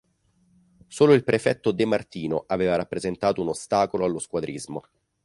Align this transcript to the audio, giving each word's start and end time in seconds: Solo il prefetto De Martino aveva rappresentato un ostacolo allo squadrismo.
Solo 0.87 1.13
il 1.13 1.23
prefetto 1.23 1.69
De 1.71 1.85
Martino 1.85 2.45
aveva 2.47 2.75
rappresentato 2.75 3.39
un 3.39 3.49
ostacolo 3.49 4.03
allo 4.05 4.17
squadrismo. 4.17 4.81